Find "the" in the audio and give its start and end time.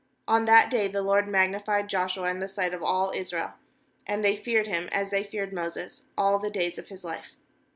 0.87-1.03, 2.39-2.47, 6.39-6.49